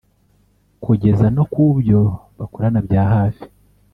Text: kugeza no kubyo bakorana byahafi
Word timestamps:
kugeza 0.83 1.25
no 1.35 1.43
kubyo 1.51 1.99
bakorana 2.37 2.79
byahafi 2.87 3.45